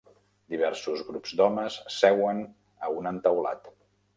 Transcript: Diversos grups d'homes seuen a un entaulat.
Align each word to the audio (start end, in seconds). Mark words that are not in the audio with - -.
Diversos 0.53 1.03
grups 1.09 1.35
d'homes 1.41 1.77
seuen 1.99 2.43
a 2.89 2.91
un 3.03 3.11
entaulat. 3.15 3.71